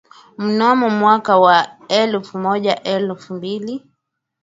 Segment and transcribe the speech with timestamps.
[0.37, 1.35] mnamo mwaka
[1.89, 3.85] elfu moja elfu mbili